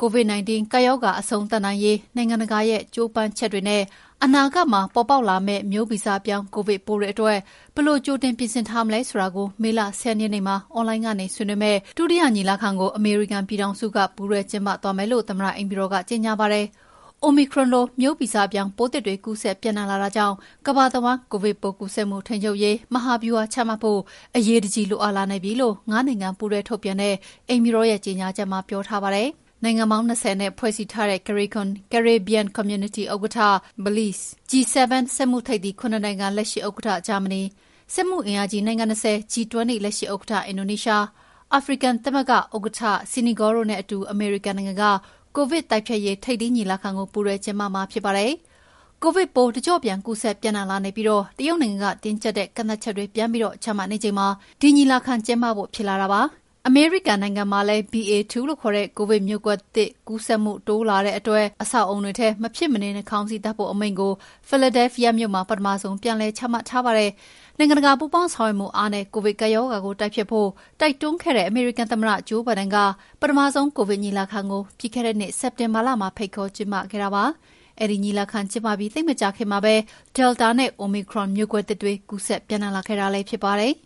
[0.00, 3.82] COVID-19 ကပ်ရောဂါအဆုံးသတ်နိုင်ရေးနိုင်ငံတကာရဲ့ကြိုးပမ်းချက်တွေနဲ့
[4.24, 7.38] အနာဂတ်မှာပေါ်ပေါက်လာမယ့်မျိုးဗီဇပြောင်းကိုဗစ်ပိုးတွေအတွက်
[7.74, 16.66] ဘယ်လိုကြိုတင်ပြင်ဆင်ထားမလဲဆိုတာကိုမေလ၁၂ရက်နေ့မှာအွန်လိုင်းကနေဆွေးနွေးမယ့်ဒုတိယညီလာခံကိုအမေရိကန်ပြည်ထောင်စုကပူးတွဲကျင်းပသွားမယ်လို့သမ္မတအိမ်ဖြူတော်ကကြေညာပါတယ်။
[17.24, 20.34] Omicron လိုမျိုးဗီဇပြောင်းပိုးသစ်တွေကူးစက်ပျံ့နှံ့လာတာကြောင့်
[20.66, 24.00] ကမ္ဘာတဝန်းကိုဗစ်ပိုးကူးစက်မှုထိန်းချုပ်ရေးမဟာဗျူဟာချမှတ်ဖို့
[24.36, 27.14] အရေးတကြီးလိုအပ်လာနေပြီလို့၅နိုင်ငံပူးတွဲထုတ်ပြန်တဲ့
[27.48, 29.30] အိမ်ဖြူတော်ရဲ့ကြေညာချက်မှာပြောထားပါတယ်။
[29.64, 33.40] နိုင်ငံပေါင်း ၂၀ နဲ့ ဖွဲ့စည်းထားတဲ့ CARICOM Caribbean Community ဥက္ကဋ္ဌ
[33.84, 34.24] Belize၊
[34.72, 37.42] G7 စက်မှုထိပ်သီး ၇ နိုင်ငံ လက်ရှိဥက္ကဋ္ဌ ဂျာမနီ၊
[37.94, 41.04] စက်မှုအင်အားကြီးနိုင်ငံ ၂၀ G20 လက်ရှိဥက္ကဋ္ဌ အင်ဒိုနီးရှား၊
[41.54, 42.80] အာဖရိကန်သမဂ္ဂဥက္ကဋ္ဌ
[43.12, 44.84] Senegal တို့နဲ့အတူ အမေရိကန်နိုင်ငံက
[45.36, 48.32] ကိုဗစ်တိုက်ဖျက်ရေး ထိပ်သီးညီလာခံကို ပူးတွဲကျင်းပမှာဖြစ်ပါတယ်။
[49.02, 51.10] ကိုဗစ်ပိုး တကျော့ပြန် ကူးစက်ပျံ့နှံ့လာနေပြီး တ
[51.46, 54.26] ရုတ်နိုင်ငံက တင်းကြပ်တဲ့ ကန့်သတ်ချက်တွေ ပြန်ပြီးချမှတ်နေချိန်မှာ
[54.60, 56.22] ဒီညီလာခံကျင်းပဖို့ ဖြစ်လာတာပါ။
[56.68, 64.12] အမေရိကန်နိုင်ငံမှာလည်း BA.2 လို့ခေါ်တဲ့ ကိုဗစ်မျိုးကွဲသစ်ကူးစက်မှု တိုးလာတဲ့အတွက် အဆောက်အအုံတွေထဲ မဖြစ်မနေ နှာခေါင်းစည်းတပ်ဖို့အမိန့်ကို
[64.48, 67.10] Philadelphia မြို့မှာ ပထမဆုံး ပြန်လည်ချမှတ်ထားပါတယ်။
[67.58, 70.48] နိုင်ငံတကာ ပူးပေါင်းဆောင်ရွက်မှုအားနဲ့ ကိုဗစ်ကပ်ရောဂါကို တိုက်ဖျက်ဖို့
[70.80, 72.76] တိုက်တွန်းခဲ့တဲ့ အမေရိကန်သမ္မတ ဂျိုးဘိုင်ဒန်က
[73.20, 77.24] ပထမဆုံး ကိုဗစ်ညီလာခံကို ပြီးခဲ့တဲ့နှစ် စက်တင်ဘာလမှာ ဖိတ်ခေါ်ကျင်းပခဲ့တာပါ။
[77.80, 79.74] အဲဒီညီလာခံကျင်းပပြီး သိပ်မကြာခင်မှာပဲ
[80.16, 83.74] Delta နဲ့ Omicron မျိုးကွဲသစ်တွေ ကူးစက်ပျံ့နှံ့လာခဲ့တာလည်း ဖြစ်ပါတယ်။